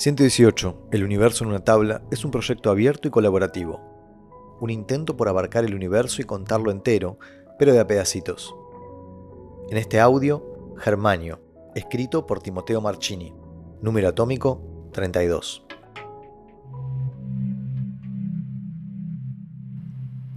118. 0.00 0.88
El 0.92 1.04
universo 1.04 1.44
en 1.44 1.50
una 1.50 1.62
tabla 1.62 2.00
es 2.10 2.24
un 2.24 2.30
proyecto 2.30 2.70
abierto 2.70 3.06
y 3.06 3.10
colaborativo. 3.10 3.82
Un 4.58 4.70
intento 4.70 5.14
por 5.14 5.28
abarcar 5.28 5.66
el 5.66 5.74
universo 5.74 6.22
y 6.22 6.24
contarlo 6.24 6.70
entero, 6.70 7.18
pero 7.58 7.74
de 7.74 7.80
a 7.80 7.86
pedacitos. 7.86 8.54
En 9.68 9.76
este 9.76 10.00
audio, 10.00 10.74
Germanio, 10.78 11.42
escrito 11.74 12.26
por 12.26 12.40
Timoteo 12.40 12.80
Marchini. 12.80 13.34
Número 13.82 14.08
atómico 14.08 14.88
32. 14.94 15.66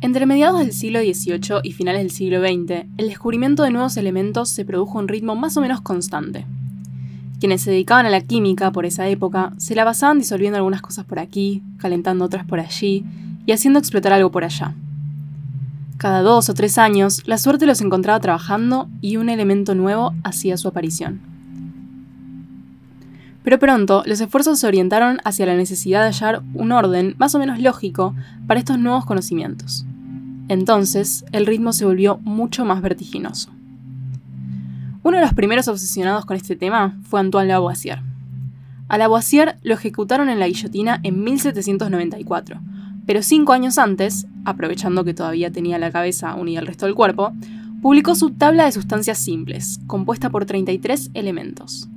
Entre 0.02 0.26
mediados 0.26 0.60
del 0.60 0.74
siglo 0.74 1.00
XVIII 1.00 1.62
y 1.64 1.72
finales 1.72 2.02
del 2.02 2.12
siglo 2.12 2.42
XX, 2.42 2.86
el 2.98 3.08
descubrimiento 3.08 3.64
de 3.64 3.72
nuevos 3.72 3.96
elementos 3.96 4.50
se 4.50 4.66
produjo 4.66 5.00
a 5.00 5.04
un 5.04 5.08
ritmo 5.08 5.38
más 5.38 5.56
o 5.56 5.62
menos 5.62 5.80
constante. 5.80 6.46
Quienes 7.44 7.64
se 7.64 7.72
dedicaban 7.72 8.06
a 8.06 8.10
la 8.10 8.22
química 8.22 8.72
por 8.72 8.86
esa 8.86 9.06
época 9.10 9.52
se 9.58 9.76
la 9.76 9.84
pasaban 9.84 10.18
disolviendo 10.18 10.56
algunas 10.56 10.82
cosas 10.82 11.04
por 11.04 11.20
aquí, 11.20 11.62
calentando 11.78 12.24
otras 12.24 12.46
por 12.46 12.62
allí 12.62 13.04
y 13.46 13.52
haciendo 13.52 13.80
explotar 13.80 14.14
algo 14.14 14.32
por 14.32 14.46
allá. 14.46 14.74
Cada 15.98 16.22
dos 16.22 16.48
o 16.48 16.54
tres 16.54 16.78
años, 16.78 17.22
la 17.26 17.38
suerte 17.38 17.66
los 17.66 17.82
encontraba 17.82 18.22
trabajando 18.22 18.88
y 19.02 19.18
un 19.18 19.28
elemento 19.28 19.76
nuevo 19.76 20.14
hacía 20.24 20.56
su 20.56 20.70
aparición. 20.70 21.20
Pero 23.44 23.60
pronto, 23.60 24.04
los 24.06 24.22
esfuerzos 24.22 24.60
se 24.60 24.68
orientaron 24.68 25.18
hacia 25.26 25.46
la 25.46 25.58
necesidad 25.58 26.00
de 26.00 26.14
hallar 26.14 26.44
un 26.54 26.72
orden 26.72 27.14
más 27.18 27.36
o 27.36 27.40
menos 27.40 27.60
lógico 27.60 28.16
para 28.48 28.62
estos 28.62 28.80
nuevos 28.80 29.04
conocimientos. 29.04 29.86
Entonces, 30.48 31.26
el 31.34 31.46
ritmo 31.46 31.74
se 31.74 31.84
volvió 31.84 32.20
mucho 32.24 32.64
más 32.64 32.82
vertiginoso. 32.82 33.52
Uno 35.04 35.18
de 35.18 35.24
los 35.24 35.34
primeros 35.34 35.68
obsesionados 35.68 36.26
con 36.26 36.38
este 36.38 36.56
tema 36.56 36.98
fue 37.04 37.20
Antoine 37.20 37.50
Lavoisier. 37.50 38.00
A 38.88 38.98
Lavoisier 38.98 39.58
lo 39.62 39.74
ejecutaron 39.74 40.30
en 40.30 40.40
la 40.40 40.48
guillotina 40.48 41.02
en 41.04 41.26
1794, 41.26 42.62
pero 43.06 43.22
cinco 43.22 43.52
años 43.52 43.78
antes, 43.78 44.28
aprovechando 44.46 45.04
que 45.04 45.14
todavía 45.14 45.52
tenía 45.52 45.78
la 45.78 45.92
cabeza 45.92 46.36
unida 46.36 46.60
al 46.60 46.68
resto 46.68 46.86
del 46.86 46.96
cuerpo, 46.96 47.34
publicó 47.82 48.16
su 48.16 48.30
tabla 48.30 48.64
de 48.64 48.72
sustancias 48.72 49.18
simples, 49.18 49.82
compuesta 49.88 50.30
por 50.30 50.46
33 50.46 51.12
elementos. 51.14 51.90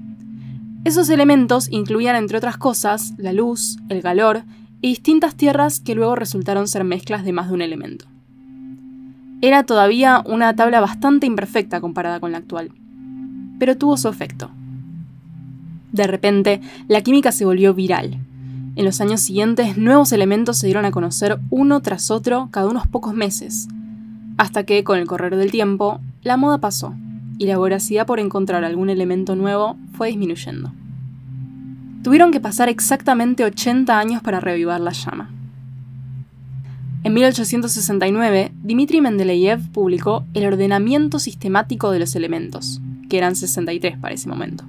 Esos 0.85 1.09
elementos 1.09 1.69
incluían, 1.71 2.17
entre 2.17 2.39
otras 2.39 2.57
cosas, 2.57 3.15
la 3.19 3.33
luz, 3.33 3.77
el 3.89 4.03
calor 4.03 4.43
y 4.81 4.89
distintas 4.89 5.37
tierras 5.37 5.79
que 5.79 5.95
luego 5.95 6.17
resultaron 6.17 6.67
ser 6.67 6.83
mezclas 6.83 7.25
de 7.25 7.33
más 7.33 7.49
de 7.49 7.55
un 7.55 7.63
elemento. 7.63 8.07
Era 9.43 9.63
todavía 9.63 10.25
una 10.27 10.57
tabla 10.57 10.81
bastante 10.81 11.27
imperfecta 11.27 11.81
comparada 11.81 12.19
con 12.19 12.33
la 12.33 12.39
actual, 12.39 12.73
pero 13.59 13.77
tuvo 13.77 13.97
su 13.97 14.09
efecto. 14.09 14.51
De 15.93 16.07
repente, 16.07 16.61
la 16.89 17.01
química 17.01 17.33
se 17.33 17.45
volvió 17.45 17.75
viral. 17.75 18.19
En 18.77 18.85
los 18.85 19.01
años 19.01 19.23
siguientes, 19.23 19.79
nuevos 19.79 20.13
elementos 20.13 20.59
se 20.59 20.67
dieron 20.67 20.85
a 20.85 20.91
conocer 20.91 21.39
uno 21.49 21.81
tras 21.81 22.11
otro 22.11 22.49
cada 22.51 22.69
unos 22.69 22.87
pocos 22.87 23.15
meses, 23.15 23.69
hasta 24.37 24.65
que, 24.65 24.85
con 24.85 24.99
el 24.99 25.07
correr 25.07 25.37
del 25.37 25.51
tiempo, 25.51 26.01
la 26.23 26.37
moda 26.37 26.59
pasó 26.59 26.95
y 27.39 27.47
la 27.47 27.59
voracidad 27.59 28.07
por 28.07 28.21
encontrar 28.21 28.65
algún 28.65 28.91
elemento 28.91 29.37
nuevo 29.37 29.77
fue 29.93 30.09
disminuyendo. 30.09 30.73
Tuvieron 32.03 32.31
que 32.31 32.41
pasar 32.41 32.69
exactamente 32.69 33.45
80 33.45 33.99
años 33.99 34.23
para 34.23 34.41
revivar 34.41 34.81
la 34.81 34.93
llama. 34.93 35.31
En 37.03 37.15
1869, 37.15 38.53
Dmitri 38.63 39.01
Mendeleev 39.01 39.71
publicó 39.71 40.25
El 40.35 40.47
ordenamiento 40.47 41.19
sistemático 41.19 41.91
de 41.91 42.01
los 42.01 42.17
elementos, 42.17 42.81
que 43.09 43.19
eran 43.19 43.37
63 43.37 43.99
para 43.99 44.15
ese 44.15 44.29
momento. 44.29 44.65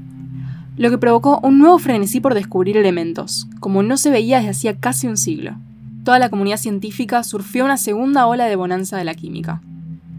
Lo 0.77 0.89
que 0.91 0.97
provocó 0.97 1.39
un 1.41 1.57
nuevo 1.57 1.79
frenesí 1.79 2.19
por 2.19 2.35
descubrir 2.35 2.77
elementos, 2.77 3.47
como 3.59 3.81
no 3.81 3.97
se 3.97 4.11
veía 4.11 4.37
desde 4.37 4.51
hacía 4.51 4.79
casi 4.79 5.07
un 5.07 5.17
siglo. 5.17 5.55
Toda 6.03 6.19
la 6.19 6.29
comunidad 6.29 6.57
científica 6.57 7.23
surfió 7.23 7.65
una 7.65 7.77
segunda 7.77 8.27
ola 8.27 8.45
de 8.45 8.55
bonanza 8.55 8.95
de 8.97 9.03
la 9.03 9.15
química. 9.15 9.61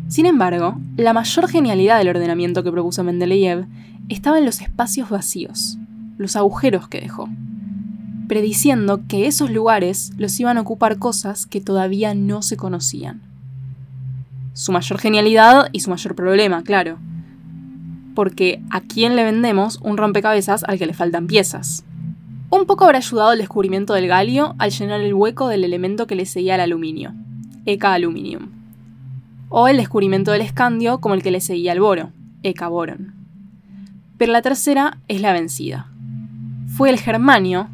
Sin 0.09 0.27
embargo, 0.27 0.81
la 0.97 1.13
mayor 1.13 1.49
genialidad 1.49 1.99
del 1.99 2.09
ordenamiento 2.09 2.65
que 2.65 2.73
propuso 2.73 3.05
Mendeleev 3.05 3.67
estaba 4.09 4.39
en 4.39 4.47
los 4.47 4.61
espacios 4.61 5.11
vacíos, 5.11 5.79
los 6.17 6.35
agujeros 6.35 6.89
que 6.89 7.01
dejó, 7.01 7.29
prediciendo 8.27 9.03
que 9.07 9.27
esos 9.27 9.51
lugares 9.51 10.13
los 10.19 10.39
iban 10.41 10.59
a 10.59 10.63
ocupar 10.63 10.99
cosas 10.99 11.47
que 11.47 11.61
todavía 11.61 12.15
no 12.15 12.43
se 12.43 12.57
conocían. 12.57 13.21
Su 14.55 14.73
mayor 14.73 14.99
genialidad 14.99 15.69
y 15.73 15.81
su 15.81 15.91
mayor 15.91 16.15
problema, 16.15 16.63
claro, 16.63 16.99
porque 18.19 18.61
¿a 18.71 18.81
quién 18.81 19.15
le 19.15 19.23
vendemos 19.23 19.79
un 19.81 19.97
rompecabezas 19.97 20.65
al 20.65 20.77
que 20.77 20.87
le 20.87 20.93
faltan 20.93 21.29
piezas? 21.29 21.85
Un 22.51 22.67
poco 22.67 22.85
habrá 22.85 22.99
ayudado 22.99 23.31
el 23.31 23.39
descubrimiento 23.39 23.95
del 23.95 24.09
galio 24.09 24.57
al 24.59 24.73
llenar 24.73 25.03
el 25.03 25.15
hueco 25.15 25.47
del 25.47 25.63
elemento 25.63 26.09
que 26.09 26.17
le 26.17 26.27
seguía 26.27 26.57
al 26.57 26.63
aluminio, 26.63 27.13
Eca 27.65 27.93
aluminium. 27.93 28.49
O 29.51 29.69
el 29.69 29.77
descubrimiento 29.77 30.33
del 30.33 30.41
escandio 30.41 30.99
como 30.99 31.15
el 31.15 31.23
que 31.23 31.31
le 31.31 31.41
seguía 31.41 31.71
al 31.71 31.79
boro, 31.79 32.11
Eca 32.43 32.67
boron. 32.67 33.15
Pero 34.17 34.33
la 34.33 34.43
tercera 34.43 34.99
es 35.07 35.21
la 35.21 35.33
vencida. 35.33 35.87
Fue 36.77 36.91
el 36.91 36.99
germanio, 36.99 37.69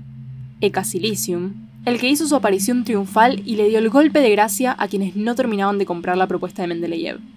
Eca 0.61 0.85
silicium, 0.85 1.55
el 1.87 1.99
que 1.99 2.11
hizo 2.11 2.29
su 2.29 2.37
aparición 2.37 2.85
triunfal 2.85 3.41
y 3.47 3.57
le 3.57 3.71
dio 3.71 3.79
el 3.79 3.89
golpe 3.89 4.21
de 4.21 4.33
gracia 4.33 4.77
a 4.79 4.89
quienes 4.89 5.17
no 5.17 5.35
terminaban 5.35 5.79
de 5.79 5.87
comprar 5.87 6.19
la 6.19 6.27
propuesta 6.27 6.61
de 6.61 6.69
Mendeleev 6.69 7.34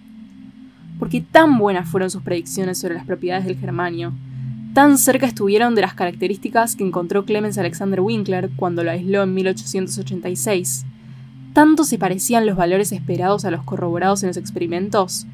porque 0.99 1.21
tan 1.21 1.57
buenas 1.57 1.89
fueron 1.89 2.09
sus 2.09 2.21
predicciones 2.21 2.77
sobre 2.77 2.95
las 2.95 3.05
propiedades 3.05 3.45
del 3.45 3.57
germanio, 3.57 4.13
tan 4.73 4.97
cerca 4.97 5.25
estuvieron 5.25 5.75
de 5.75 5.81
las 5.81 5.93
características 5.93 6.75
que 6.75 6.83
encontró 6.83 7.25
Clemens 7.25 7.57
Alexander 7.57 8.01
Winkler 8.01 8.49
cuando 8.55 8.83
lo 8.83 8.91
aisló 8.91 9.23
en 9.23 9.33
1886, 9.33 10.85
tanto 11.53 11.83
se 11.83 11.97
parecían 11.97 12.45
los 12.45 12.55
valores 12.55 12.91
esperados 12.91 13.43
a 13.43 13.51
los 13.51 13.63
corroborados 13.63 14.21
en 14.21 14.27
los 14.27 14.37
experimentos, 14.37 15.25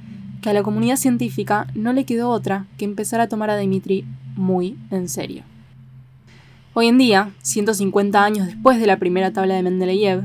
que 0.42 0.50
a 0.50 0.54
la 0.54 0.64
comunidad 0.64 0.96
científica 0.96 1.68
no 1.76 1.92
le 1.92 2.06
quedó 2.06 2.30
otra 2.30 2.66
que 2.78 2.86
empezar 2.86 3.20
a 3.20 3.28
tomar 3.28 3.50
a 3.50 3.58
Dimitri 3.58 4.06
muy 4.36 4.78
en 4.92 5.10
serio. 5.10 5.44
Hoy 6.74 6.88
en 6.88 6.98
día, 6.98 7.32
150 7.42 8.24
años 8.24 8.48
después 8.48 8.80
de 8.80 8.88
la 8.88 8.98
primera 8.98 9.32
tabla 9.32 9.56
de 9.56 9.64
Mendeleev, 9.64 10.24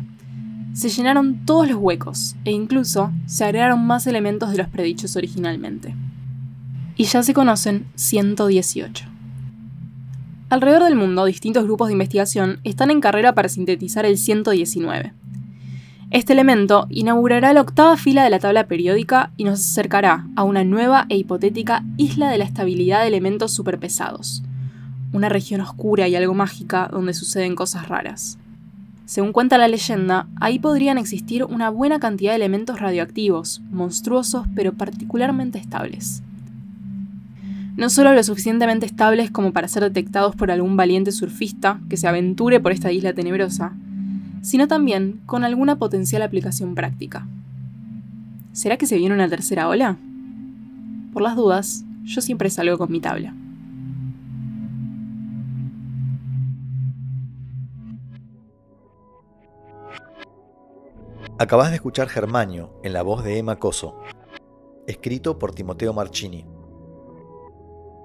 se 0.79 0.91
llenaron 0.91 1.45
todos 1.45 1.69
los 1.69 1.77
huecos 1.77 2.37
e 2.45 2.53
incluso 2.53 3.11
se 3.27 3.43
agregaron 3.43 3.85
más 3.85 4.07
elementos 4.07 4.53
de 4.53 4.59
los 4.59 4.69
predichos 4.69 5.17
originalmente. 5.17 5.97
Y 6.95 7.03
ya 7.03 7.25
se 7.25 7.35
conocen 7.35 7.89
118. 7.97 9.05
Alrededor 10.51 10.85
del 10.85 10.95
mundo, 10.95 11.25
distintos 11.25 11.65
grupos 11.65 11.89
de 11.89 11.95
investigación 11.95 12.61
están 12.63 12.93
en 12.93 13.01
carrera 13.01 13.35
para 13.35 13.49
sintetizar 13.49 14.07
el 14.07 14.17
119. 14.19 15.15
Este 16.13 16.33
elemento 16.33 16.87
inaugurará 16.91 17.53
la 17.53 17.63
octava 17.63 17.97
fila 17.97 18.23
de 18.23 18.31
la 18.31 18.39
tabla 18.39 18.69
periódica 18.69 19.33
y 19.37 19.43
nos 19.43 19.59
acercará 19.59 20.29
a 20.37 20.45
una 20.45 20.63
nueva 20.63 21.07
e 21.09 21.17
hipotética 21.17 21.85
isla 21.97 22.31
de 22.31 22.39
la 22.39 22.45
estabilidad 22.45 23.01
de 23.01 23.09
elementos 23.09 23.53
superpesados, 23.53 24.45
una 25.13 25.29
región 25.29 25.61
oscura 25.61 26.07
y 26.07 26.15
algo 26.15 26.35
mágica 26.35 26.89
donde 26.93 27.15
suceden 27.15 27.57
cosas 27.57 27.89
raras. 27.89 28.39
Según 29.09 29.33
cuenta 29.33 29.57
la 29.57 29.69
leyenda, 29.69 30.29
ahí 30.39 30.59
podrían 30.59 30.99
existir 30.99 31.43
una 31.43 31.71
buena 31.71 31.99
cantidad 31.99 32.33
de 32.33 32.37
elementos 32.37 32.79
radioactivos, 32.79 33.63
monstruosos 33.71 34.47
pero 34.55 34.75
particularmente 34.75 35.57
estables. 35.57 36.23
No 37.79 37.89
solo 37.89 38.13
lo 38.13 38.23
suficientemente 38.23 38.85
estables 38.85 39.31
como 39.31 39.55
para 39.55 39.67
ser 39.67 39.83
detectados 39.83 40.37
por 40.37 40.51
algún 40.51 40.77
valiente 40.77 41.11
surfista 41.11 41.81
que 41.89 41.97
se 41.97 42.07
aventure 42.07 42.61
por 42.61 42.71
esta 42.71 42.93
isla 42.93 43.15
tenebrosa, 43.15 43.73
sino 44.43 44.69
también 44.69 45.21
con 45.25 45.43
alguna 45.43 45.77
potencial 45.77 46.21
aplicación 46.21 46.75
práctica. 46.75 47.27
¿Será 48.53 48.77
que 48.77 48.85
se 48.85 48.99
viene 48.99 49.15
una 49.15 49.31
tercera 49.31 49.69
ola? 49.69 49.97
Por 51.15 51.23
las 51.23 51.35
dudas, 51.35 51.83
yo 52.05 52.21
siempre 52.21 52.51
salgo 52.51 52.77
con 52.77 52.93
mi 52.93 53.01
tabla. 53.01 53.33
Acabas 61.41 61.69
de 61.71 61.77
escuchar 61.77 62.09
Germanio 62.09 62.81
en 62.83 62.93
la 62.93 63.03
voz 63.03 63.23
de 63.23 63.39
Emma 63.39 63.61
Coso, 63.61 64.01
escrito 64.89 65.39
por 65.39 65.55
Timoteo 65.55 65.93
Marchini. 65.93 66.45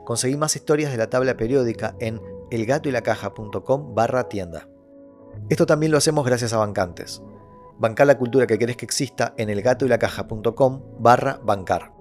Conseguí 0.06 0.38
más 0.38 0.56
historias 0.56 0.92
de 0.92 1.00
la 1.00 1.10
tabla 1.10 1.36
periódica 1.36 1.96
en 2.00 2.22
elgatoylacaja.com 2.52 3.96
barra 3.96 4.30
tienda. 4.30 4.70
Esto 5.50 5.66
también 5.66 5.92
lo 5.92 5.98
hacemos 5.98 6.28
gracias 6.28 6.54
a 6.54 6.58
bancantes. 6.58 7.24
Bancar 7.80 8.06
la 8.06 8.20
cultura 8.20 8.46
que 8.46 8.60
querés 8.60 8.78
que 8.78 8.86
exista 8.86 9.34
en 9.36 9.50
elgatoylacaja.com 9.50 10.84
barra 11.00 11.40
bancar. 11.44 11.93